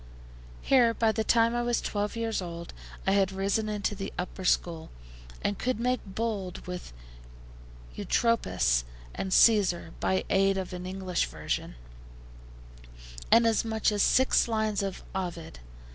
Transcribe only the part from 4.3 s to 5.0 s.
school,